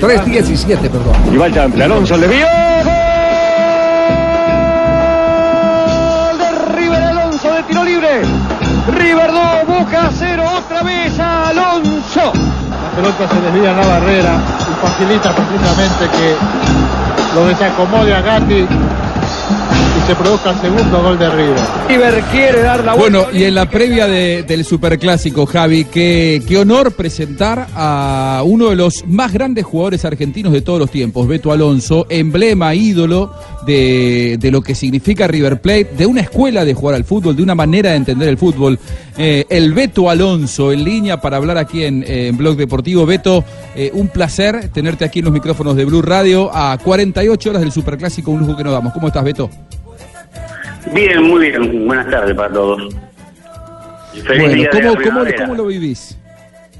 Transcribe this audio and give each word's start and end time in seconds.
3-17, 0.00 0.90
perdón. 0.90 1.14
Y 1.32 1.36
va 1.36 1.46
el 1.46 1.82
Alonso 1.82 2.14
el 2.14 2.20
desvío. 2.22 2.46
¡Gol 6.04 6.38
de 6.38 6.50
River 6.74 7.02
Alonso 7.02 7.52
de 7.52 7.62
tiro 7.62 7.84
libre! 7.84 8.22
River 8.98 9.30
2, 9.66 9.66
Boca 9.66 10.10
0, 10.12 10.44
otra 10.58 10.82
vez 10.82 11.18
a 11.18 11.48
Alonso. 11.48 12.32
La 12.32 12.90
pelota 12.96 13.28
se 13.28 13.40
desvía 13.40 13.70
en 13.70 13.76
la 13.76 13.86
barrera 13.86 14.38
y 14.60 14.86
facilita 14.86 15.32
precisamente 15.32 16.08
que 16.16 16.36
lo 17.34 17.46
desacomode 17.46 18.14
a 18.14 18.20
Gatti 18.20 18.66
y 19.98 20.06
se 20.06 20.14
produzca 20.14 20.50
el 20.50 20.60
segundo 20.60 21.02
gol 21.02 21.18
de 21.18 21.30
River. 21.30 21.56
River 21.88 22.24
quiere 22.32 22.62
dar 22.62 22.84
la 22.84 22.94
Bueno, 22.94 23.26
y 23.32 23.44
en 23.44 23.54
la 23.54 23.68
previa 23.68 24.06
de- 24.06 24.42
del 24.42 24.64
Superclásico, 24.64 25.46
Javi, 25.46 25.84
qué, 25.86 26.42
qué 26.46 26.58
honor 26.58 26.92
presentar 26.92 27.66
a 27.74 28.42
uno 28.44 28.68
de 28.70 28.76
los 28.76 29.04
más 29.06 29.32
grandes 29.32 29.64
jugadores 29.64 30.04
argentinos 30.04 30.52
de 30.52 30.60
todos 30.62 30.78
los 30.78 30.90
tiempos, 30.90 31.26
Beto 31.26 31.50
Alonso, 31.52 32.06
emblema, 32.08 32.74
ídolo 32.74 33.32
de, 33.66 34.36
de 34.38 34.50
lo 34.50 34.62
que 34.62 34.74
significa 34.74 35.26
River 35.26 35.60
Plate, 35.60 35.90
de 35.96 36.06
una 36.06 36.20
escuela 36.20 36.64
de 36.64 36.74
jugar 36.74 36.94
al 36.94 37.04
fútbol, 37.04 37.34
de 37.34 37.42
una 37.42 37.54
manera 37.54 37.90
de 37.90 37.96
entender 37.96 38.28
el 38.28 38.38
fútbol. 38.38 38.78
Eh, 39.18 39.44
el 39.48 39.72
Beto 39.72 40.10
Alonso 40.10 40.72
en 40.72 40.84
línea 40.84 41.20
para 41.20 41.38
hablar 41.38 41.56
aquí 41.58 41.84
en, 41.84 42.02
eh, 42.02 42.28
en 42.28 42.36
Blog 42.36 42.56
Deportivo. 42.56 43.06
Beto, 43.06 43.42
eh, 43.74 43.90
un 43.94 44.08
placer 44.08 44.68
tenerte 44.72 45.04
aquí 45.06 45.20
en 45.20 45.24
los 45.24 45.34
micrófonos 45.34 45.74
de 45.74 45.84
Blue 45.86 46.02
Radio 46.02 46.50
a 46.54 46.76
48 46.78 47.50
horas 47.50 47.62
del 47.62 47.72
Superclásico, 47.72 48.30
un 48.30 48.40
lujo 48.40 48.56
que 48.56 48.62
nos 48.64 48.72
damos. 48.74 48.92
¿Cómo 48.92 49.08
estás, 49.08 49.24
Beto? 49.24 49.48
Bien, 50.92 51.22
muy 51.22 51.48
bien. 51.50 51.86
Buenas 51.86 52.08
tardes 52.10 52.34
para 52.34 52.52
todos. 52.52 52.94
Feliz 54.12 54.24
Bueno, 54.26 54.48
día 54.54 54.64
de 54.64 54.70
¿cómo, 54.70 55.24
la 55.24 55.34
cómo- 55.36 55.54
lo 55.54 55.66
vivís? 55.66 56.16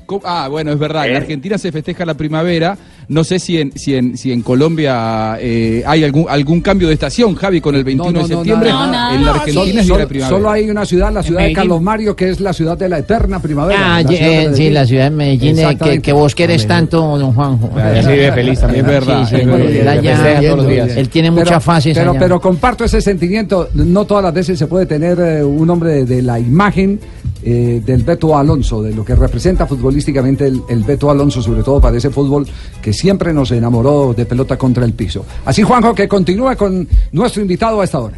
¿Cómo- 0.07 0.23
Ah, 0.25 0.49
bueno, 0.49 0.73
es 0.73 0.79
verdad. 0.79 1.07
En 1.07 1.15
¿Eh? 1.15 1.17
Argentina 1.19 1.59
se 1.59 1.71
festeja 1.73 2.07
la 2.07 2.15
primavera. 2.15 2.77
No 3.09 3.23
sé 3.23 3.39
si 3.39 3.59
en, 3.59 3.71
si 3.79 3.95
en, 3.95 4.17
si 4.19 4.33
en 4.33 4.43
Colombia 4.43 5.37
eh, 5.41 5.83
hay 5.87 6.03
algún, 6.03 6.27
algún 6.29 6.61
cambio 6.61 6.89
de 6.89 6.95
estación, 6.95 7.37
Javi, 7.37 7.61
con 7.61 7.75
el 7.77 7.85
21 7.85 8.11
No, 8.11 8.21
no, 8.21 8.27
de 8.27 8.35
no, 8.35 8.41
septiembre. 8.41 8.71
nada. 8.71 9.15
En 9.15 9.25
la 9.25 9.33
No, 9.33 9.39
Argentina 9.41 9.85
solo- 9.85 10.01
es 10.01 10.07
primavera. 10.07 10.53
Hay 10.53 10.71
una 10.71 10.85
ciudad, 10.85 11.13
la 11.13 11.23
ciudad 11.23 11.43
de. 11.43 11.53
Carlos 11.53 11.81
Mario, 11.81 12.17
que 12.17 12.31
es 12.31 12.41
la 12.41 12.53
ciudad 12.53 12.77
de 12.77 12.89
la 12.89 12.99
eterna 12.99 13.39
primavera. 13.41 13.97
Ah, 13.97 14.03
la 14.03 14.11
eh, 14.13 14.51
sí, 14.55 14.71
la 14.71 14.85
ciudad 14.87 15.05
de 15.05 15.11
Medellín, 15.11 15.59
eh, 15.59 15.79
que, 15.81 16.01
que 16.03 16.13
vos 16.13 16.35
querés 16.35 16.67
tanto, 16.67 16.99
don 17.17 17.33
Juanjo. 17.33 17.71
así 17.79 18.09
vive 18.11 18.33
feliz 18.33 18.61
también. 18.61 18.85
Es 18.85 18.91
verdad, 18.91 19.25
Sí, 19.29 19.37
sí, 19.37 19.41
es 19.43 19.47
verdad. 19.47 19.71
él 19.71 19.89
allá- 19.89 20.17
Festeja 20.17 20.41
todos 20.43 20.57
los 20.59 20.69
días. 20.69 20.97
Él 20.97 21.09
tiene 21.09 21.31
muchas 21.31 21.63
fases 21.65 21.97
Pero, 21.97 22.11
allá. 22.11 22.19
pero 22.21 22.41
comparto 22.41 22.85
ese 22.85 23.01
sentimiento. 23.01 23.69
No 23.75 24.05
todas 24.05 24.25
las 24.25 24.35
veces 24.35 24.59
se 24.59 24.67
puede 24.67 24.87
tener 24.87 25.19
eh, 25.21 25.45
un 25.45 25.71
hombre 25.71 25.91
de, 25.91 26.05
de 26.07 26.23
la 26.23 26.41
imagen 26.41 26.99
eh, 27.45 27.81
del 27.85 28.03
Beto 28.03 28.37
Alonso, 28.37 28.83
de 28.83 28.93
lo 28.95 29.05
que 29.05 29.15
representa 29.15 29.67
futbolísticamente 29.67 30.47
el, 30.47 30.61
el 30.69 30.83
Beto 30.83 31.09
Alonso, 31.11 31.41
sobre 31.41 31.63
todo 31.63 31.81
para 31.81 31.97
ese 31.97 32.11
fútbol 32.11 32.47
que 32.83 32.93
siempre 32.97 33.33
nos 33.33 33.53
enamoró 33.53 34.13
de 34.13 34.27
pelota 34.27 34.57
contra 34.57 34.85
el 34.85 34.93
piso. 34.93 35.25
Así, 35.45 35.63
Juanjo, 35.63 35.95
que 35.95 36.09
continúa 36.09 36.57
con 36.57 36.89
nuestro 37.13 37.43
invitado 37.43 37.81
a 37.81 37.85
esta 37.85 38.01
hora. 38.01 38.17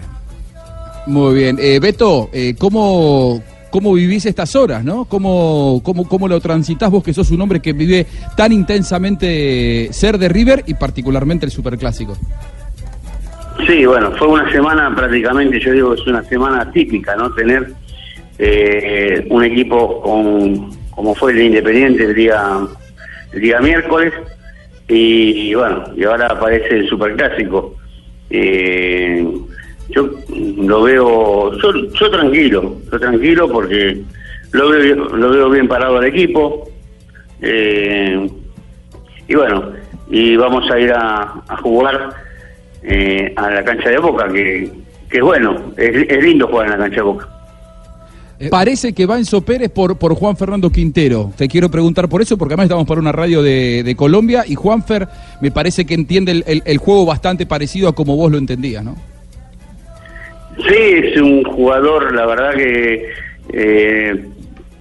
Muy 1.07 1.35
bien. 1.35 1.59
Eh, 1.61 1.79
Beto, 1.81 2.31
eh, 2.33 2.55
¿cómo, 2.59 3.43
¿cómo 3.71 3.93
vivís 3.95 4.27
estas 4.27 4.55
horas, 4.57 4.85
no? 4.85 5.07
¿Cómo, 5.07 5.81
cómo, 5.83 6.09
¿Cómo 6.09 6.29
lo 6.29 6.41
transitas 6.41 6.91
vos, 6.91 7.03
que 7.03 7.15
sos 7.15 7.31
un 7.31 7.41
hombre 7.41 7.61
que 7.61 7.73
vive 7.73 8.07
tan 8.37 8.53
intensamente 8.53 9.89
ser 9.93 10.19
de 10.19 10.29
River 10.29 10.65
y 10.67 10.75
particularmente 10.75 11.47
el 11.47 11.53
Superclásico? 11.53 12.17
Sí, 13.67 13.85
bueno, 13.87 14.13
fue 14.17 14.29
una 14.29 14.51
semana 14.53 14.95
prácticamente, 14.95 15.59
yo 15.61 15.73
digo 15.73 15.95
que 15.95 16.01
es 16.01 16.07
una 16.07 16.23
semana 16.25 16.71
típica, 16.71 17.17
¿no? 17.17 17.33
Tener 17.35 17.73
eh, 18.39 19.27
un 19.31 19.43
equipo 19.45 20.01
con, 20.01 20.71
como 20.91 21.15
fue 21.15 21.33
el 21.33 21.39
de 21.39 21.45
Independiente 21.47 22.05
el 22.05 22.15
día, 22.15 22.59
el 23.33 23.41
día 23.41 23.61
miércoles, 23.61 24.13
y, 24.89 25.55
bueno, 25.55 25.85
y 25.97 26.05
ahora 26.05 26.29
aparece 26.29 26.77
el 26.77 26.89
Superclásico. 26.89 27.77
Eh, 28.31 29.27
yo 29.91 30.11
lo 30.67 30.83
veo, 30.83 31.53
yo, 31.59 31.73
yo 31.93 32.11
tranquilo, 32.11 32.77
yo 32.91 32.99
tranquilo 32.99 33.49
porque 33.51 34.01
lo 34.53 34.69
veo, 34.71 34.95
lo 34.97 35.31
veo 35.31 35.51
bien 35.51 35.69
parado 35.69 35.99
al 35.99 36.05
equipo. 36.05 36.69
Eh, 37.41 38.29
y 39.29 39.35
bueno, 39.35 39.73
y 40.11 40.37
vamos 40.37 40.71
a 40.71 40.81
ir 40.81 40.93
a, 40.93 41.43
a 41.47 41.57
jugar 41.59 42.11
eh, 42.83 43.33
a 43.37 43.51
la 43.51 43.65
cancha 43.65 43.91
de 43.91 43.99
Boca, 43.99 44.29
que, 44.29 44.71
que 45.11 45.19
es 45.19 45.23
bueno, 45.23 45.73
es, 45.77 46.09
es 46.09 46.25
lindo 46.25 46.49
jugar 46.49 46.67
en 46.67 46.73
la 46.73 46.79
cancha 46.79 46.97
de 46.97 47.03
Boca. 47.03 47.29
Parece 48.51 48.93
que 48.93 49.05
va 49.05 49.19
Enzo 49.19 49.41
Pérez 49.43 49.69
por, 49.69 49.99
por 49.99 50.15
Juan 50.15 50.37
Fernando 50.37 50.71
Quintero. 50.71 51.33
Te 51.37 51.49
quiero 51.49 51.69
preguntar 51.71 52.09
por 52.09 52.23
eso, 52.23 52.39
porque 52.39 52.55
además 52.55 52.67
estamos 52.67 52.87
para 52.87 53.01
una 53.01 53.11
radio 53.11 53.43
de, 53.43 53.83
de 53.83 53.97
Colombia 53.97 54.45
y 54.47 54.55
Juanfer 54.55 55.09
me 55.41 55.51
parece 55.51 55.85
que 55.85 55.95
entiende 55.95 56.31
el, 56.47 56.63
el- 56.65 56.79
juego 56.79 57.05
bastante 57.05 57.47
parecido 57.47 57.89
a 57.89 57.95
como 57.95 58.17
vos 58.17 58.31
lo 58.31 58.39
entendías, 58.39 58.85
¿no? 58.85 58.95
Sí, 60.57 60.75
es 60.77 61.21
un 61.21 61.43
jugador, 61.45 62.15
la 62.15 62.27
verdad 62.27 62.55
que 62.55 63.09
eh, 63.53 64.25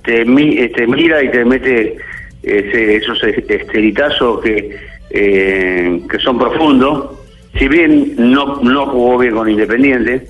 te, 0.03 0.21
eh, 0.21 0.25
mira 0.25 1.23
y 1.23 1.31
te 1.31 1.43
mete 1.45 1.97
ese- 2.43 2.95
esos 2.97 3.21
esteritazos 3.23 4.41
que, 4.41 4.75
eh, 5.09 6.01
que 6.09 6.19
son 6.19 6.37
profundos. 6.37 7.11
Si 7.57 7.67
bien 7.67 8.13
no, 8.17 8.61
no 8.61 8.85
jugó 8.85 9.17
bien 9.17 9.33
con 9.33 9.49
Independiente, 9.49 10.27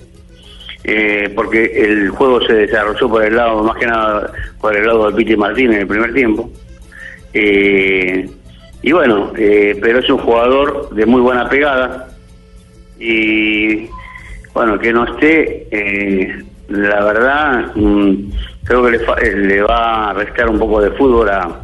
eh, 0.88 1.32
porque 1.36 1.66
el 1.66 2.10
juego 2.10 2.42
se 2.42 2.54
desarrolló 2.54 3.10
por 3.10 3.24
el 3.24 3.36
lado, 3.36 3.62
más 3.62 3.78
que 3.78 3.86
nada 3.86 4.32
por 4.60 4.76
el 4.76 4.88
lado 4.88 5.12
de 5.12 5.18
Piti 5.18 5.36
Martínez 5.36 5.76
en 5.76 5.82
el 5.82 5.88
primer 5.88 6.14
tiempo. 6.14 6.50
Eh, 7.34 8.30
y 8.82 8.92
bueno, 8.94 9.34
eh, 9.38 9.78
pero 9.82 10.00
es 10.00 10.10
un 10.10 10.18
jugador 10.18 10.90
de 10.92 11.06
muy 11.06 11.22
buena 11.22 11.50
pegada 11.50 12.08
y 13.00 13.90
bueno, 14.54 14.80
que 14.80 14.92
no 14.92 15.04
esté, 15.04 15.68
eh, 15.70 16.44
la 16.70 17.04
verdad, 17.04 17.76
mm, 17.76 18.32
creo 18.64 18.84
que 18.84 18.92
le, 18.92 18.98
eh, 18.98 19.36
le 19.36 19.62
va 19.62 20.10
a 20.10 20.14
restar 20.14 20.50
un 20.50 20.58
poco 20.58 20.82
de 20.82 20.92
fútbol 20.92 21.30
a, 21.30 21.64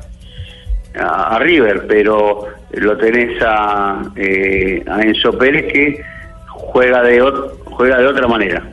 a, 0.95 1.39
River, 1.39 1.87
pero 1.87 2.45
lo 2.73 2.97
tenés 2.97 3.41
a, 3.41 4.01
eh, 4.15 4.83
a 4.87 5.01
Enzo 5.01 5.35
Pérez 5.37 5.71
que 5.71 6.03
juega 6.47 7.01
de, 7.01 7.19
juega 7.65 7.97
de 7.99 8.05
otra 8.05 8.27
manera. 8.27 8.72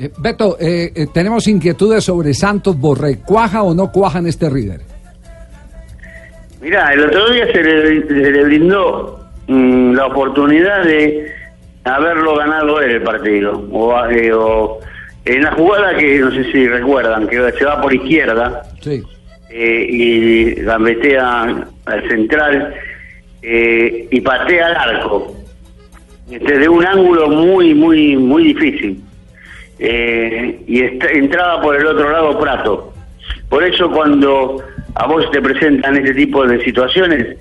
Eh, 0.00 0.10
Beto, 0.16 0.56
eh, 0.58 0.92
eh, 0.94 1.06
tenemos 1.12 1.46
inquietudes 1.46 2.02
sobre 2.04 2.32
Santos 2.32 2.74
Borré. 2.78 3.18
¿Cuaja 3.18 3.62
o 3.62 3.74
no 3.74 3.92
cuaja 3.92 4.18
en 4.20 4.28
este 4.28 4.48
River? 4.48 4.80
Mirá, 6.62 6.94
el 6.94 7.04
otro 7.04 7.30
día 7.30 7.46
se 7.52 7.62
le, 7.62 8.06
se 8.06 8.30
le 8.30 8.44
brindó 8.44 9.20
mm, 9.46 9.92
la 9.92 10.06
oportunidad 10.06 10.84
de 10.84 11.30
haberlo 11.84 12.36
ganado 12.36 12.80
él 12.80 12.92
el 12.92 13.02
partido. 13.02 13.62
O, 13.72 14.06
eh, 14.06 14.32
o 14.32 14.78
en 15.26 15.42
la 15.42 15.52
jugada 15.52 15.94
que 15.94 16.18
no 16.18 16.30
sé 16.30 16.50
si 16.50 16.66
recuerdan, 16.66 17.28
que 17.28 17.36
se 17.58 17.64
va 17.66 17.82
por 17.82 17.92
izquierda 17.92 18.62
Sí. 18.80 19.02
eh, 19.50 19.86
y 19.86 20.54
gambetea 20.62 21.66
al 21.84 22.08
central 22.08 22.74
y 23.42 24.20
patea 24.22 24.66
al 24.66 24.76
arco. 24.96 25.34
Desde 26.26 26.68
un 26.68 26.86
ángulo 26.86 27.28
muy, 27.28 27.74
muy, 27.74 28.16
muy 28.16 28.44
difícil. 28.44 29.02
Eh, 29.82 30.60
y 30.66 30.82
est- 30.82 31.02
entraba 31.12 31.60
por 31.62 31.74
el 31.74 31.86
otro 31.86 32.10
lado 32.10 32.38
Prato. 32.38 32.92
Por 33.48 33.64
eso 33.64 33.90
cuando 33.90 34.62
a 34.94 35.06
vos 35.06 35.30
te 35.30 35.40
presentan 35.40 35.96
este 35.96 36.12
tipo 36.14 36.46
de 36.46 36.62
situaciones, 36.62 37.36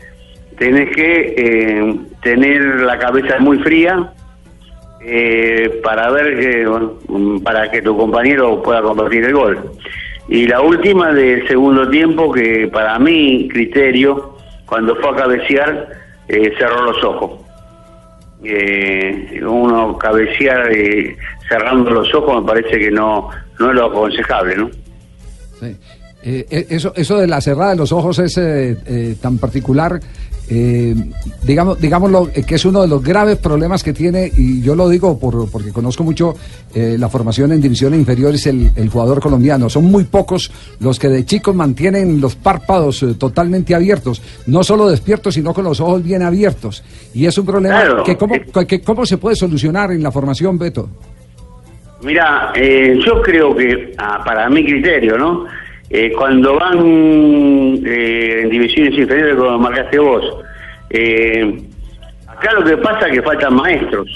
tenés 0.57 0.95
que 0.95 1.35
eh, 1.37 1.95
tener 2.23 2.61
la 2.81 2.97
cabeza 2.97 3.37
muy 3.39 3.57
fría 3.59 4.11
eh, 5.01 5.79
para 5.83 6.09
ver 6.11 6.39
que 6.39 6.67
para 7.43 7.69
que 7.71 7.81
tu 7.81 7.95
compañero 7.97 8.61
pueda 8.63 8.81
convertir 8.81 9.25
el 9.25 9.33
gol. 9.33 9.59
Y 10.27 10.47
la 10.47 10.61
última 10.61 11.11
del 11.11 11.47
segundo 11.47 11.89
tiempo 11.89 12.31
que 12.31 12.69
para 12.71 12.99
mi 12.99 13.47
criterio, 13.49 14.37
cuando 14.65 14.95
fue 14.97 15.09
a 15.09 15.15
cabecear, 15.15 15.89
eh, 16.27 16.53
cerró 16.57 16.83
los 16.83 17.03
ojos. 17.03 17.41
Eh, 18.43 19.41
uno 19.45 19.97
cabecear 19.97 20.69
cerrando 21.47 21.89
los 21.89 22.13
ojos 22.13 22.41
me 22.41 22.47
parece 22.47 22.79
que 22.79 22.91
no, 22.91 23.29
no 23.59 23.69
es 23.69 23.75
lo 23.75 23.85
aconsejable, 23.85 24.55
¿no? 24.55 24.69
Eh, 26.21 26.45
eh, 26.49 26.67
eso, 26.69 26.93
eso 26.95 27.17
de 27.17 27.27
la 27.27 27.39
cerrada 27.39 27.71
de 27.71 27.77
los 27.77 27.91
ojos 27.91 28.19
es 28.19 28.37
eh, 28.37 29.15
tan 29.21 29.37
particular, 29.37 29.99
eh, 30.49 30.95
digamos, 31.43 31.79
digámoslo, 31.79 32.29
eh, 32.33 32.43
que 32.43 32.55
es 32.55 32.65
uno 32.65 32.81
de 32.81 32.87
los 32.87 33.03
graves 33.03 33.37
problemas 33.37 33.83
que 33.83 33.93
tiene, 33.93 34.31
y 34.35 34.61
yo 34.61 34.75
lo 34.75 34.89
digo 34.89 35.19
por, 35.19 35.49
porque 35.49 35.71
conozco 35.71 36.03
mucho 36.03 36.35
eh, 36.73 36.95
la 36.99 37.07
formación 37.09 37.51
en 37.51 37.61
divisiones 37.61 37.99
inferiores, 37.99 38.45
el, 38.47 38.71
el 38.75 38.89
jugador 38.89 39.19
colombiano. 39.21 39.69
Son 39.69 39.85
muy 39.85 40.05
pocos 40.05 40.51
los 40.79 40.97
que 40.99 41.07
de 41.09 41.25
chicos 41.25 41.53
mantienen 41.55 42.19
los 42.19 42.35
párpados 42.35 43.03
eh, 43.03 43.13
totalmente 43.17 43.75
abiertos, 43.75 44.21
no 44.47 44.63
solo 44.63 44.89
despiertos, 44.89 45.35
sino 45.35 45.53
con 45.53 45.63
los 45.65 45.79
ojos 45.79 46.03
bien 46.03 46.23
abiertos. 46.23 46.83
Y 47.13 47.25
es 47.25 47.37
un 47.37 47.45
problema 47.45 47.81
Claro. 47.81 48.03
que, 48.03 48.17
cómo, 48.17 48.35
que 48.67 48.81
cómo 48.81 49.05
se 49.05 49.17
puede 49.17 49.35
solucionar 49.35 49.91
en 49.91 50.01
la 50.03 50.11
formación, 50.11 50.57
Beto. 50.57 50.89
Mira, 52.01 52.53
eh, 52.55 52.97
yo 53.05 53.21
creo 53.21 53.55
que, 53.55 53.93
ah, 53.97 54.21
para 54.25 54.49
mi 54.49 54.63
criterio, 54.63 55.17
¿no? 55.17 55.45
Eh, 55.91 56.11
cuando 56.15 56.55
van 56.59 56.77
eh, 57.85 58.41
en 58.43 58.49
divisiones 58.49 58.93
inferiores, 58.97 59.35
como 59.35 59.57
marcaste 59.59 59.99
vos, 59.99 60.23
Eh, 60.91 61.53
acá 62.27 62.53
lo 62.53 62.63
que 62.63 62.77
pasa 62.77 63.07
es 63.07 63.13
que 63.13 63.21
faltan 63.21 63.53
maestros. 63.53 64.07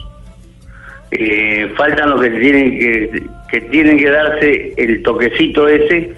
Eh, 1.12 1.72
faltan 1.78 2.10
los 2.10 2.22
que 2.22 2.31
tienen 2.31 2.80
que, 2.80 3.24
que 3.52 3.62
tienen 3.70 3.98
que 3.98 4.10
darse 4.10 4.74
el 4.78 5.04
toquecito 5.04 5.68
ese, 5.68 6.14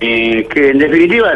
eh, 0.00 0.46
que 0.52 0.68
en 0.70 0.78
definitiva 0.78 1.32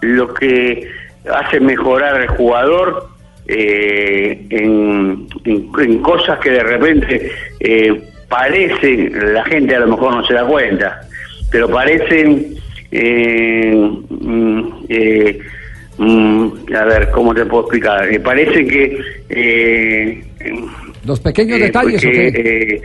lo 0.00 0.32
que 0.32 0.88
hace 1.30 1.60
mejorar 1.60 2.14
al 2.22 2.28
jugador 2.28 3.08
eh, 3.46 4.46
en, 4.48 5.26
en- 5.44 5.68
en 5.78 5.98
cosas 6.00 6.38
que 6.38 6.50
de 6.52 6.62
repente 6.62 7.30
parecen, 8.30 9.34
la 9.34 9.44
gente 9.44 9.74
a 9.76 9.80
lo 9.80 9.88
mejor 9.88 10.14
no 10.14 10.24
se 10.24 10.32
da 10.34 10.44
cuenta, 10.46 11.00
pero 11.52 11.68
parecen, 11.68 12.54
eh, 12.90 13.74
mm, 13.74 14.60
eh, 14.88 15.38
mm, 15.98 16.48
a 16.74 16.84
ver, 16.84 17.10
¿cómo 17.10 17.34
te 17.34 17.44
puedo 17.46 17.62
explicar? 17.64 18.08
Eh, 18.12 18.20
parece 18.20 18.66
que... 18.66 18.98
eh, 19.28 20.24
Los 21.04 21.20
pequeños 21.20 21.58
eh, 21.58 21.62
detalles, 21.64 22.04
¿o 22.04 22.10
qué? 22.10 22.28
eh, 22.28 22.82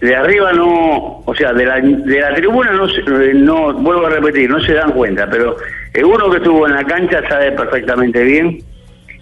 de 0.00 0.16
arriba 0.16 0.52
no, 0.52 1.22
o 1.24 1.34
sea, 1.34 1.52
de 1.52 1.64
la, 1.64 1.80
de 1.80 2.20
la 2.20 2.34
tribuna 2.34 2.72
no, 2.72 2.86
no, 3.34 3.72
vuelvo 3.74 4.06
a 4.06 4.10
repetir, 4.10 4.50
no 4.50 4.60
se 4.60 4.74
dan 4.74 4.92
cuenta, 4.92 5.28
pero 5.30 5.56
uno 6.04 6.30
que 6.30 6.36
estuvo 6.38 6.66
en 6.66 6.74
la 6.74 6.84
cancha 6.84 7.22
sabe 7.28 7.52
perfectamente 7.52 8.22
bien 8.22 8.58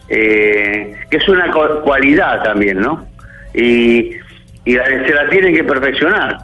eh, 0.08 0.94
que 1.10 1.16
es 1.18 1.28
una 1.28 1.50
cu- 1.52 1.82
cualidad 1.84 2.42
también, 2.42 2.80
¿no? 2.80 3.06
Y, 3.54 4.10
y 4.64 4.74
la- 4.74 4.84
se 5.06 5.14
la 5.14 5.28
tienen 5.30 5.54
que 5.54 5.62
perfeccionar. 5.64 6.36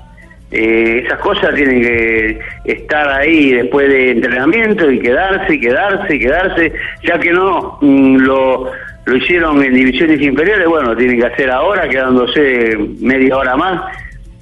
Eh, 0.50 1.02
esas 1.04 1.18
cosas 1.20 1.54
tienen 1.54 1.82
que 1.82 2.38
estar 2.64 3.06
ahí 3.08 3.52
después 3.52 3.88
de 3.88 4.12
entrenamiento 4.12 4.90
y 4.90 4.98
quedarse 4.98 5.54
y 5.54 5.60
quedarse 5.60 6.16
y 6.16 6.18
quedarse, 6.18 6.72
ya 7.04 7.18
que 7.18 7.32
no 7.32 7.78
mm, 7.82 8.16
lo, 8.16 8.70
lo 9.04 9.16
hicieron 9.16 9.62
en 9.62 9.74
divisiones 9.74 10.20
inferiores, 10.20 10.66
bueno, 10.66 10.96
tienen 10.96 11.18
que 11.20 11.26
hacer 11.26 11.50
ahora 11.50 11.88
quedándose 11.88 12.76
media 13.00 13.36
hora 13.36 13.56
más 13.56 13.82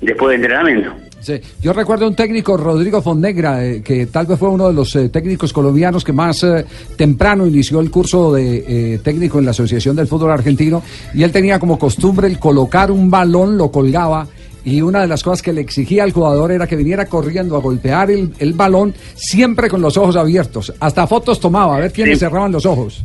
después 0.00 0.30
de 0.30 0.36
entrenamiento. 0.36 0.92
Sí. 1.20 1.40
Yo 1.60 1.72
recuerdo 1.72 2.06
un 2.06 2.14
técnico, 2.14 2.56
Rodrigo 2.56 3.02
Fonnegra, 3.02 3.64
eh, 3.64 3.82
que 3.82 4.06
tal 4.06 4.26
vez 4.26 4.38
fue 4.38 4.48
uno 4.48 4.68
de 4.68 4.74
los 4.74 4.94
eh, 4.94 5.08
técnicos 5.08 5.52
colombianos 5.52 6.04
que 6.04 6.12
más 6.12 6.44
eh, 6.44 6.64
temprano 6.96 7.44
inició 7.46 7.80
el 7.80 7.90
curso 7.90 8.32
de 8.32 8.94
eh, 8.94 8.98
técnico 9.02 9.40
en 9.40 9.46
la 9.46 9.50
Asociación 9.50 9.96
del 9.96 10.06
Fútbol 10.06 10.30
Argentino, 10.30 10.84
y 11.14 11.24
él 11.24 11.32
tenía 11.32 11.58
como 11.58 11.80
costumbre 11.80 12.28
el 12.28 12.38
colocar 12.38 12.92
un 12.92 13.10
balón, 13.10 13.58
lo 13.58 13.72
colgaba, 13.72 14.28
y 14.66 14.82
una 14.82 15.00
de 15.02 15.06
las 15.06 15.22
cosas 15.22 15.42
que 15.42 15.52
le 15.52 15.60
exigía 15.60 16.02
al 16.02 16.10
jugador 16.12 16.50
era 16.50 16.66
que 16.66 16.74
viniera 16.74 17.06
corriendo 17.06 17.56
a 17.56 17.60
golpear 17.60 18.10
el, 18.10 18.32
el 18.40 18.52
balón, 18.52 18.92
siempre 19.14 19.68
con 19.70 19.80
los 19.80 19.96
ojos 19.96 20.16
abiertos. 20.16 20.74
Hasta 20.80 21.06
fotos 21.06 21.38
tomaba, 21.38 21.76
a 21.76 21.80
ver 21.80 21.92
quiénes 21.92 22.18
Sí. 22.18 22.24
cerraban 22.24 22.50
los 22.50 22.66
ojos. 22.66 23.04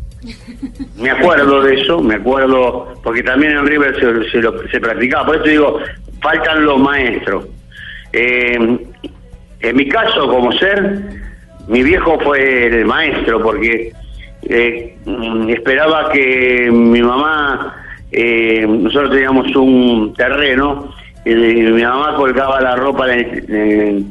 Me 0.97 1.11
acuerdo 1.11 1.61
de 1.61 1.79
eso, 1.81 1.99
me 2.01 2.15
acuerdo, 2.15 2.93
porque 3.03 3.21
también 3.21 3.53
en 3.57 3.67
River 3.67 3.93
se, 3.99 4.31
se, 4.31 4.37
lo- 4.39 4.67
se 4.69 4.79
practicaba, 4.79 5.25
por 5.27 5.35
eso 5.35 5.45
digo, 5.45 5.77
faltan 6.19 6.65
los 6.65 6.79
maestros. 6.79 7.45
Eh, 8.11 8.77
en 9.59 9.75
mi 9.75 9.87
caso, 9.87 10.27
como 10.27 10.51
ser, 10.53 10.99
mi 11.67 11.83
viejo 11.83 12.19
fue 12.21 12.67
el 12.67 12.85
maestro, 12.85 13.41
porque 13.41 13.93
eh, 14.49 14.97
esperaba 15.49 16.11
que 16.11 16.69
mi 16.71 17.01
mamá, 17.03 17.75
eh, 18.11 18.65
nosotros 18.67 19.11
teníamos 19.11 19.55
un 19.55 20.13
terreno, 20.15 20.91
mi 21.25 21.83
mamá 21.83 22.15
colgaba 22.15 22.59
la 22.62 22.75
ropa 22.75 23.12
en 23.13 23.19
el, 23.50 24.06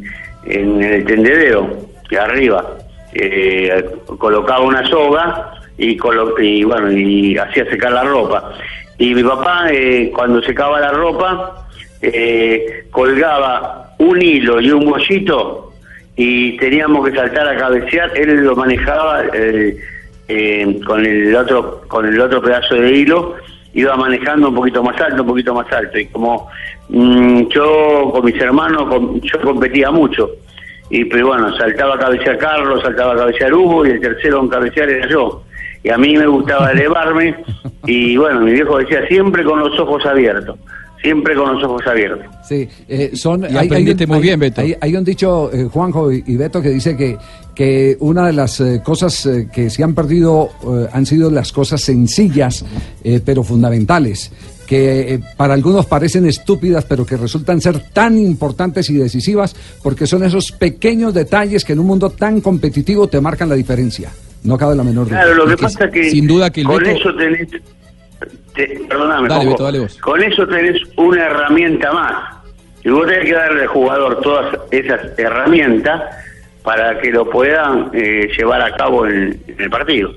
en- 0.46 0.82
el 0.82 1.04
tendedero, 1.04 1.76
de 2.08 2.18
arriba, 2.18 2.64
eh, 3.12 3.84
colocaba 4.18 4.60
una 4.60 4.86
soga 4.88 5.52
y, 5.78 5.96
colo- 5.96 6.34
y 6.40 6.64
bueno 6.64 6.90
y 6.92 7.36
hacía 7.38 7.64
secar 7.66 7.92
la 7.92 8.04
ropa. 8.04 8.52
Y 8.98 9.14
mi 9.14 9.22
papá 9.24 9.66
eh, 9.70 10.10
cuando 10.14 10.42
secaba 10.42 10.78
la 10.80 10.90
ropa 10.92 11.66
eh, 12.02 12.84
colgaba 12.90 13.94
un 13.98 14.20
hilo 14.22 14.60
y 14.60 14.70
un 14.70 14.84
bollito 14.88 15.72
y 16.16 16.56
teníamos 16.58 17.08
que 17.08 17.16
saltar 17.16 17.48
a 17.48 17.56
cabecear. 17.56 18.10
Él 18.16 18.44
lo 18.44 18.54
manejaba 18.56 19.22
eh, 19.32 19.76
eh, 20.28 20.80
con 20.86 21.04
el 21.04 21.34
otro 21.34 21.82
con 21.88 22.06
el 22.06 22.20
otro 22.20 22.40
pedazo 22.42 22.74
de 22.74 22.90
hilo 22.92 23.34
iba 23.74 23.96
manejando 23.96 24.48
un 24.48 24.54
poquito 24.54 24.82
más 24.82 25.00
alto 25.00 25.22
un 25.22 25.28
poquito 25.28 25.54
más 25.54 25.72
alto 25.72 25.98
y 25.98 26.06
como 26.06 26.48
mm, 26.88 27.42
yo 27.48 28.10
con 28.12 28.24
mis 28.24 28.40
hermanos 28.40 28.88
yo 29.22 29.40
competía 29.40 29.90
mucho 29.90 30.30
y 30.90 31.04
pero 31.04 31.28
bueno, 31.28 31.56
saltaba 31.56 31.94
a 31.94 31.98
cabecear 31.98 32.36
Carlos, 32.36 32.82
saltaba 32.82 33.14
a 33.14 33.16
cabecear 33.16 33.54
Hugo 33.54 33.86
y 33.86 33.90
el 33.90 34.00
tercero 34.00 34.40
en 34.40 34.48
cabecear 34.48 34.90
era 34.90 35.08
yo. 35.08 35.42
Y 35.82 35.88
a 35.88 35.96
mí 35.96 36.16
me 36.16 36.26
gustaba 36.26 36.70
elevarme 36.72 37.36
y 37.86 38.16
bueno, 38.16 38.40
mi 38.40 38.52
viejo 38.52 38.76
decía 38.78 39.06
siempre 39.06 39.44
con 39.44 39.60
los 39.60 39.78
ojos 39.78 40.04
abiertos, 40.04 40.58
siempre 41.00 41.36
con 41.36 41.54
los 41.54 41.62
ojos 41.62 41.86
abiertos. 41.86 42.26
Sí, 42.42 42.68
eh, 42.88 43.12
son, 43.14 43.46
Y 43.48 43.56
aprendiste 43.56 44.06
muy 44.06 44.18
bien, 44.18 44.40
Beto. 44.40 44.60
Hay, 44.62 44.74
hay 44.80 44.96
un 44.96 45.04
dicho, 45.04 45.50
eh, 45.52 45.68
Juanjo 45.72 46.12
y, 46.12 46.24
y 46.26 46.36
Beto, 46.36 46.60
que 46.60 46.70
dice 46.70 46.96
que, 46.96 47.16
que 47.60 47.98
una 48.00 48.26
de 48.26 48.32
las 48.32 48.58
eh, 48.60 48.80
cosas 48.82 49.26
eh, 49.26 49.46
que 49.52 49.68
se 49.68 49.82
han 49.84 49.94
perdido 49.94 50.48
eh, 50.62 50.88
han 50.94 51.04
sido 51.04 51.30
las 51.30 51.52
cosas 51.52 51.82
sencillas, 51.82 52.64
eh, 53.04 53.20
pero 53.22 53.42
fundamentales, 53.42 54.32
que 54.66 55.12
eh, 55.16 55.20
para 55.36 55.52
algunos 55.52 55.84
parecen 55.84 56.24
estúpidas, 56.24 56.86
pero 56.86 57.04
que 57.04 57.18
resultan 57.18 57.60
ser 57.60 57.78
tan 57.92 58.16
importantes 58.16 58.88
y 58.88 58.94
decisivas, 58.94 59.54
porque 59.82 60.06
son 60.06 60.24
esos 60.24 60.52
pequeños 60.52 61.12
detalles 61.12 61.66
que 61.66 61.74
en 61.74 61.80
un 61.80 61.86
mundo 61.88 62.08
tan 62.08 62.40
competitivo 62.40 63.08
te 63.08 63.20
marcan 63.20 63.50
la 63.50 63.56
diferencia. 63.56 64.08
No 64.42 64.56
cabe 64.56 64.74
la 64.74 64.82
menor 64.82 65.08
duda. 65.10 65.20
Claro, 65.20 65.34
lo 65.34 65.44
que 65.46 65.56
que 65.56 65.62
pasa 65.62 65.84
es 65.84 65.90
que 65.92 66.10
sin 66.12 66.26
duda 66.26 66.48
que 66.48 66.62
el 66.62 66.66
con 66.66 66.78
Beto- 66.82 66.98
eso 66.98 67.14
tenés, 67.14 67.46
te- 68.54 68.80
perdóname, 68.88 69.28
Dale. 69.28 69.50
Beto, 69.50 69.64
dale 69.64 69.80
vos. 69.80 69.98
con 69.98 70.22
eso 70.22 70.46
tenés 70.48 70.80
una 70.96 71.26
herramienta 71.26 71.92
más. 71.92 72.36
Y 72.82 72.88
vos 72.88 73.06
tenés 73.06 73.26
que 73.26 73.34
darle 73.34 73.60
al 73.60 73.66
jugador 73.68 74.18
todas 74.22 74.46
esas 74.70 75.00
herramientas 75.18 76.00
para 76.62 77.00
que 77.00 77.10
lo 77.10 77.28
puedan 77.30 77.90
eh, 77.94 78.28
llevar 78.36 78.62
a 78.62 78.76
cabo 78.76 79.06
en- 79.06 79.42
el 79.58 79.70
partido. 79.70 80.10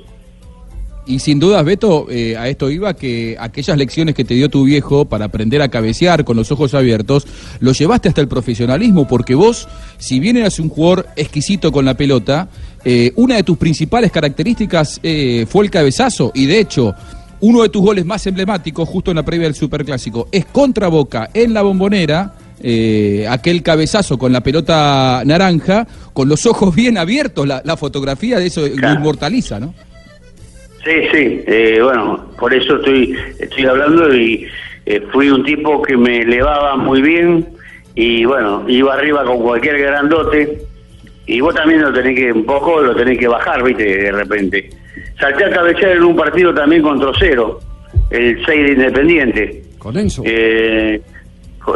Y 1.05 1.19
sin 1.19 1.37
dudas, 1.37 1.65
Beto, 1.65 2.07
eh, 2.09 2.37
a 2.37 2.47
esto 2.47 2.69
iba 2.71 2.93
que 2.93 3.35
aquellas 3.37 3.77
lecciones 3.77 4.15
que 4.15 4.23
te 4.23 4.35
dio 4.35 4.47
tu 4.47 4.63
viejo 4.63 5.03
para 5.03 5.25
aprender 5.25 5.61
a 5.61 5.67
cabecear 5.67 6.23
con 6.23 6.37
los 6.37 6.49
ojos 6.53 6.73
abiertos, 6.73 7.27
lo 7.59 7.73
llevaste 7.73 8.07
hasta 8.07 8.21
el 8.21 8.29
profesionalismo, 8.29 9.05
porque 9.05 9.35
vos, 9.35 9.67
si 9.97 10.21
bien 10.21 10.37
eras 10.37 10.59
un 10.59 10.69
jugador 10.69 11.07
exquisito 11.17 11.73
con 11.73 11.83
la 11.83 11.95
pelota, 11.95 12.47
eh, 12.85 13.11
una 13.17 13.35
de 13.35 13.43
tus 13.43 13.57
principales 13.57 14.13
características 14.13 15.01
eh, 15.03 15.45
fue 15.49 15.65
el 15.65 15.71
cabezazo, 15.71 16.31
y 16.33 16.45
de 16.45 16.59
hecho, 16.59 16.93
uno 17.41 17.63
de 17.63 17.69
tus 17.69 17.81
goles 17.81 18.05
más 18.05 18.25
emblemáticos, 18.25 18.87
justo 18.87 19.11
en 19.11 19.17
la 19.17 19.23
previa 19.23 19.47
del 19.47 19.55
Superclásico, 19.55 20.29
es 20.31 20.45
contra 20.45 20.87
Boca 20.87 21.29
en 21.33 21.53
la 21.53 21.63
bombonera. 21.63 22.33
Eh, 22.63 23.27
aquel 23.29 23.61
cabezazo 23.61 24.17
con 24.17 24.31
la 24.31 24.41
pelota 24.41 25.21
naranja, 25.25 25.85
con 26.13 26.29
los 26.29 26.45
ojos 26.45 26.73
bien 26.75 26.97
abiertos, 26.97 27.47
la, 27.47 27.61
la 27.63 27.77
fotografía 27.77 28.39
de 28.39 28.47
eso 28.47 28.61
lo 28.61 28.93
inmortaliza, 28.93 29.59
¿no? 29.59 29.73
Sí, 30.83 30.91
sí, 31.13 31.43
eh, 31.47 31.79
bueno, 31.81 32.25
por 32.37 32.53
eso 32.53 32.75
estoy, 32.75 33.15
estoy 33.39 33.65
hablando 33.65 34.13
y 34.13 34.45
eh, 34.85 35.01
fui 35.13 35.29
un 35.29 35.43
tipo 35.43 35.81
que 35.81 35.95
me 35.95 36.21
elevaba 36.21 36.75
muy 36.75 37.01
bien 37.01 37.47
y 37.95 38.25
bueno, 38.25 38.65
iba 38.67 38.93
arriba 38.93 39.23
con 39.23 39.41
cualquier 39.41 39.79
grandote 39.79 40.61
y 41.25 41.39
vos 41.39 41.55
también 41.55 41.81
lo 41.81 41.93
tenés 41.93 42.15
que, 42.15 42.33
un 42.33 42.45
poco 42.45 42.81
lo 42.81 42.93
tenés 42.95 43.17
que 43.17 43.29
bajar, 43.29 43.63
viste, 43.63 43.83
de 43.83 44.11
repente. 44.11 44.69
Salté 45.17 45.45
a 45.45 45.51
cabecear 45.51 45.91
en 45.93 46.03
un 46.03 46.17
partido 46.17 46.53
también 46.53 46.81
contra 46.81 47.11
cero, 47.17 47.59
el 48.09 48.45
6 48.45 48.65
de 48.65 48.71
Independiente. 48.73 49.63
Con 49.77 49.97
Enzo. 49.97 50.23
Eh, 50.25 51.01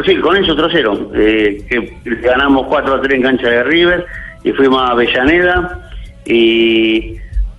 sí, 0.06 0.16
con 0.18 0.38
eso 0.38 0.56
trocero, 0.56 1.12
eh, 1.14 1.66
que 1.70 2.00
ganamos 2.22 2.68
4 2.68 2.96
a 2.96 3.02
3 3.02 3.14
en 3.16 3.22
cancha 3.22 3.50
de 3.50 3.64
River 3.64 4.06
y 4.44 4.52
fuimos 4.52 4.82
a 4.82 4.92
Avellaneda 4.92 5.90
y, 6.26 7.16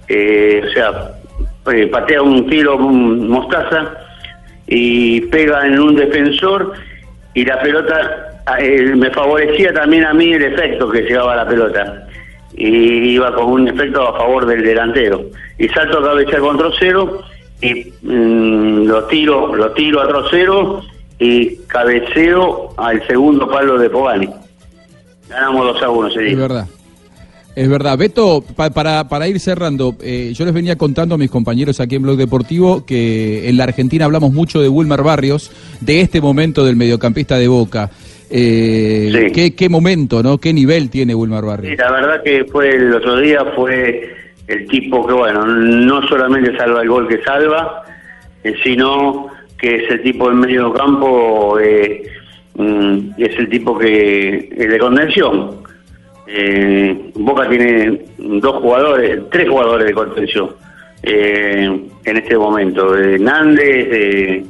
eh, 0.09 0.63
o 0.67 0.71
sea, 0.73 1.19
eh, 1.73 1.87
patea 1.87 2.23
un 2.23 2.49
tiro, 2.49 2.77
un 2.77 3.29
mostaza 3.29 3.93
y 4.67 5.21
pega 5.23 5.67
en 5.67 5.79
un 5.79 5.97
defensor 5.97 6.73
y 7.35 7.45
la 7.45 7.61
pelota 7.61 8.43
eh, 8.59 8.95
me 8.97 9.11
favorecía 9.11 9.73
también 9.73 10.05
a 10.05 10.15
mí 10.15 10.33
el 10.33 10.45
efecto 10.45 10.89
que 10.91 11.03
llevaba 11.03 11.37
la 11.37 11.49
pelota 11.49 12.07
y 12.55 13.11
iba 13.11 13.35
con 13.35 13.53
un 13.53 13.69
efecto 13.69 14.09
a 14.09 14.19
favor 14.19 14.47
del 14.47 14.63
delantero. 14.63 15.25
Y 15.59 15.69
salto 15.69 15.99
a 15.99 16.05
cabeza 16.05 16.39
con 16.39 16.59
trocero 16.59 17.23
y 17.61 17.93
mm, 18.03 18.87
lo 18.87 19.05
tiro 19.05 19.55
lo 19.55 19.73
tiro 19.73 20.01
a 20.01 20.09
trocero 20.09 20.83
y 21.19 21.57
cabeceo 21.67 22.75
al 22.77 23.05
segundo 23.07 23.49
palo 23.51 23.79
de 23.79 23.91
Pogani 23.91 24.29
ganamos 25.29 25.67
2 25.75 25.83
a 25.83 25.91
1 25.91 26.09
ese 26.09 26.21
día 26.21 26.33
Es 26.33 26.39
verdad. 26.39 26.67
Es 27.57 27.69
verdad. 27.69 27.99
Beto, 27.99 28.45
pa- 28.55 28.71
para, 28.71 29.09
para 29.09 29.27
ir 29.27 29.41
cerrando, 29.41 29.97
eh, 30.01 30.33
yo 30.33 30.45
les 30.45 30.55
venía 30.55 30.79
contando 30.79 31.17
a 31.17 31.19
mis 31.19 31.29
compañeros 31.31 31.81
aquí 31.81 31.97
en 31.97 32.03
Blog 32.03 32.17
Deportivo 32.17 32.87
que 32.87 33.49
en 33.49 33.57
la 33.57 33.65
Argentina 33.65 34.05
hablamos 34.05 34.33
mucho 34.33 34.61
de 34.63 34.69
Wilmer 34.69 35.03
Barrios, 35.03 35.51
de 35.81 36.01
este 36.01 36.21
momento 36.21 36.65
del 36.65 36.77
mediocampista 36.77 37.37
de 37.37 37.49
Boca. 37.49 37.91
Eh, 38.31 39.11
Sí. 39.27 39.33
¿qué, 39.33 39.55
qué 39.57 39.69
momento, 39.69 40.23
¿no? 40.23 40.39
¿Qué 40.39 40.53
nivel 40.53 40.89
tiene 40.89 41.17
Wilmer 41.17 41.41
Sí, 41.41 41.47
Barrios? 41.47 41.79
la 41.79 41.91
verdad 41.91 42.23
que 42.23 42.45
fue 42.45 42.71
el 42.77 42.95
otro 42.95 43.17
día 43.19 43.45
fue 43.57 44.09
el 44.47 44.67
tipo 44.69 45.05
que, 45.07 45.15
bueno, 45.15 45.45
no 45.45 46.07
solamente 46.07 46.57
salva 46.57 46.83
el 46.83 46.89
gol 46.89 47.09
que 47.09 47.21
salva, 47.25 47.83
eh, 48.45 48.55
sino 48.63 49.27
que 49.59 49.77
es 49.77 49.91
el 49.91 50.03
tipo 50.03 50.31
en 50.31 50.39
medio 50.39 50.73
campo, 50.73 51.59
eh, 51.61 52.03
mm, 52.55 53.11
es 53.19 53.39
el 53.39 53.49
tipo 53.49 53.77
que 53.77 54.49
es 54.57 54.71
de 54.71 54.79
contención. 54.79 55.63
Eh, 56.27 57.11
Boca 57.15 57.49
tiene 57.49 58.01
dos 58.19 58.57
jugadores, 58.57 59.21
tres 59.31 59.49
jugadores 59.49 59.87
de 59.87 59.95
contención 59.95 60.51
eh, 61.03 61.81
en 62.05 62.17
este 62.17 62.37
momento, 62.37 62.93
de 62.93 63.19
Nández, 63.19 63.91
de 63.91 64.45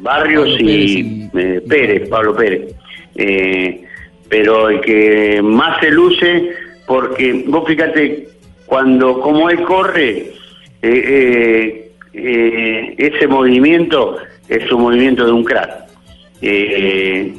Barrios 0.00 0.50
Pablo 0.50 0.58
Pérez 0.58 0.60
y, 0.60 1.30
eh, 1.34 1.60
Pérez, 1.68 2.08
Pablo 2.08 2.36
Pérez. 2.36 2.74
Eh, 3.14 3.82
pero 4.28 4.68
el 4.68 4.80
que 4.80 5.40
más 5.42 5.80
se 5.80 5.90
luce, 5.90 6.50
porque 6.86 7.44
vos 7.46 7.66
fíjate, 7.66 8.28
cuando 8.66 9.20
como 9.20 9.48
él 9.50 9.62
corre, 9.62 10.32
eh, 10.82 11.87
eh, 12.12 12.94
ese 12.98 13.26
movimiento 13.26 14.16
es 14.48 14.70
un 14.72 14.82
movimiento 14.82 15.24
de 15.26 15.32
un 15.32 15.44
crack. 15.44 15.70
Eh, 16.40 17.34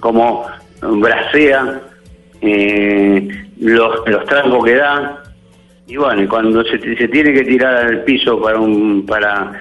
como 0.00 0.46
bracea, 0.80 1.80
eh, 2.40 3.28
los, 3.58 4.08
los 4.08 4.24
trancos 4.26 4.64
que 4.64 4.74
da, 4.74 5.22
y 5.86 5.96
bueno, 5.96 6.28
cuando 6.28 6.64
se, 6.64 6.78
se 6.96 7.08
tiene 7.08 7.32
que 7.32 7.44
tirar 7.44 7.76
al 7.76 8.04
piso 8.04 8.40
para 8.40 8.58
un 8.58 9.04
para 9.06 9.52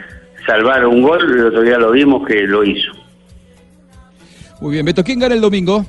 salvar 0.45 0.85
un 0.85 1.01
gol, 1.01 1.21
el 1.39 1.45
otro 1.47 1.61
día 1.61 1.77
lo 1.77 1.91
vimos 1.91 2.25
que 2.27 2.41
lo 2.47 2.63
hizo. 2.63 2.91
Muy 4.61 4.73
bien, 4.73 4.85
Beto, 4.85 5.03
¿quién 5.03 5.19
gana 5.19 5.35
el 5.35 5.41
domingo? 5.41 5.85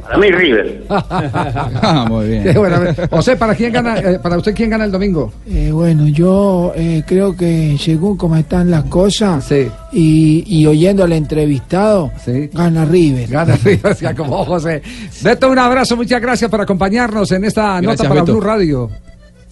Para 0.00 0.18
mí 0.18 0.30
River. 0.30 0.82
Ah, 0.88 2.06
muy 2.08 2.28
bien. 2.28 2.54
Bueno. 2.54 2.76
José, 3.10 3.36
¿para 3.36 3.54
quién 3.54 3.72
gana, 3.72 3.98
eh, 3.98 4.18
para 4.22 4.36
usted 4.38 4.54
quién 4.54 4.70
gana 4.70 4.84
el 4.84 4.92
domingo? 4.92 5.32
Eh, 5.48 5.70
bueno, 5.72 6.06
yo 6.08 6.72
eh, 6.74 7.02
creo 7.06 7.36
que 7.36 7.76
según 7.78 8.16
cómo 8.16 8.36
están 8.36 8.70
las 8.70 8.84
cosas 8.84 9.44
Sí. 9.44 9.68
y, 9.92 10.44
y 10.46 10.66
oyendo 10.66 11.04
al 11.04 11.12
entrevistado, 11.12 12.10
Sí. 12.24 12.48
gana 12.52 12.84
River. 12.84 13.28
Gana 13.28 13.56
River, 13.64 13.96
ya 13.96 14.14
como 14.14 14.44
José. 14.44 14.82
Beto, 15.22 15.50
un 15.50 15.58
abrazo, 15.58 15.96
muchas 15.96 16.20
gracias 16.20 16.50
por 16.50 16.60
acompañarnos 16.60 17.30
en 17.32 17.44
esta 17.44 17.80
Gracias, 17.80 17.98
nota 17.98 18.08
para 18.08 18.20
Beto. 18.22 18.32
Blue 18.32 18.40
Radio. 18.40 18.90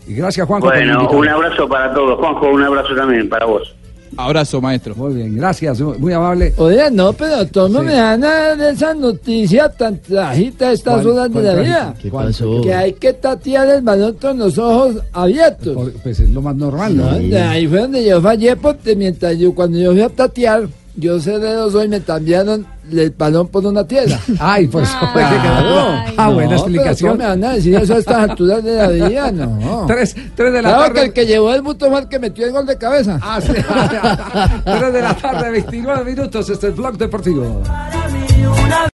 Y 0.06 0.14
gracias, 0.14 0.46
Juanjo. 0.46 0.66
Bueno, 0.66 1.08
un 1.10 1.28
abrazo 1.28 1.68
para 1.68 1.92
todos. 1.94 2.18
Juanjo, 2.18 2.50
un 2.50 2.62
abrazo 2.62 2.94
también 2.96 3.28
para 3.28 3.46
vos. 3.46 3.74
Abrazo, 4.16 4.60
maestro. 4.60 4.94
Muy 4.94 5.14
bien, 5.14 5.36
gracias, 5.36 5.80
muy 5.80 6.12
amable. 6.12 6.52
Oiga, 6.58 6.90
no, 6.90 7.12
pero 7.12 7.46
tú 7.46 7.68
no 7.68 7.80
Sí. 7.80 7.86
me 7.86 7.94
dan 7.94 8.20
nada 8.20 8.56
de 8.56 8.70
esa 8.70 8.92
noticia 8.94 9.68
tan 9.70 9.98
trajita 9.98 10.68
a 10.68 10.72
estas 10.72 10.94
¿Cuál- 11.02 11.06
horas 11.08 11.32
de 11.32 11.42
la 11.42 11.54
vida. 11.54 11.94
¿Qué 12.00 12.10
pasó? 12.10 12.60
Que 12.60 12.74
hay 12.74 12.92
que 12.92 13.12
tatear 13.14 13.68
el 13.70 13.82
balón 13.82 14.14
con 14.20 14.38
los 14.38 14.58
ojos 14.58 14.96
abiertos. 15.12 15.74
Por- 15.74 15.92
Pues 15.92 16.20
es 16.20 16.30
lo 16.30 16.42
más 16.42 16.54
normal, 16.56 16.96
¿no? 16.96 17.08
Ahí 17.08 17.66
fue 17.66 17.80
donde 17.80 18.04
yo 18.04 18.20
fallé 18.20 18.56
porque 18.56 18.94
mientras 18.96 19.38
yo, 19.38 19.54
cuando 19.54 19.78
yo 19.78 19.92
fui 19.92 20.02
a 20.02 20.08
tatear, 20.08 20.68
yo 20.94 21.18
cerré 21.20 21.54
los 21.54 21.74
ojos 21.74 21.86
y 21.86 21.88
me 21.88 22.00
cambiaron 22.02 22.66
el 22.90 23.10
balón 23.10 23.48
por 23.48 23.64
una 23.66 23.84
tierra. 23.86 24.18
Ay, 24.38 24.66
por 24.68 24.82
eso 24.82 24.92
fue 25.12 25.22
que 25.22 25.28
quedó. 25.40 25.88
Ay. 25.88 26.14
Ah, 26.16 26.28
buena 26.30 26.50
No, 26.50 26.56
explicación. 26.56 26.96
pero 27.16 27.28
¿cómo 27.28 27.34
me 27.36 27.42
van 27.42 27.44
a 27.50 27.54
decir 27.54 27.74
eso 27.76 27.94
a 27.94 27.98
estas 27.98 28.30
alturas 28.30 28.62
de 28.62 28.74
la 28.76 28.88
vida? 28.88 29.32
No. 29.32 29.84
Tres, 29.88 30.14
tres 30.36 30.52
de 30.52 30.62
la 30.62 30.68
Claro 30.68 30.82
que 30.84 30.88
tarde. 30.94 31.06
el 31.06 31.12
que 31.12 31.26
llevó 31.26 31.54
el 31.54 31.62
buto 31.62 31.88
fue 31.90 32.00
el 32.00 32.08
que 32.08 32.18
metió 32.18 32.46
el 32.46 32.52
gol 32.52 32.66
de 32.66 32.76
cabeza. 32.76 33.18
Ah, 33.22 33.40
sí. 33.40 33.52
Tres 34.64 34.92
de 34.92 35.00
la 35.02 35.14
tarde, 35.16 35.50
29 35.50 36.04
minutos. 36.04 36.50
Este 36.50 36.66
es 36.66 36.72
el 36.72 36.78
Blog 36.78 36.96
Deportivo. 36.98 37.62